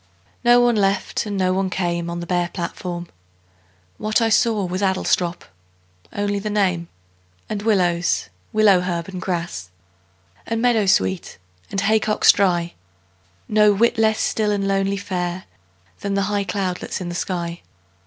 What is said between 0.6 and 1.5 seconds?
left and